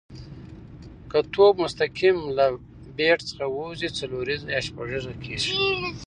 که 1.09 1.19
توپ 1.33 1.53
مستقیم 1.63 2.17
له 2.37 2.45
بېټ 2.97 3.19
څخه 3.29 3.45
وځي، 3.57 3.89
څلوریزه 3.97 4.47
یا 4.55 4.61
شپږیزه 4.67 5.13
کیږي. 5.23 5.51